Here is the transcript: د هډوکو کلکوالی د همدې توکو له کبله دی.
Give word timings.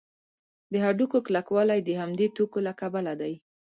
د 0.71 0.73
هډوکو 0.85 1.17
کلکوالی 1.27 1.79
د 1.83 1.89
همدې 2.01 2.27
توکو 2.35 2.59
له 2.67 2.73
کبله 2.81 3.13
دی. 3.21 3.33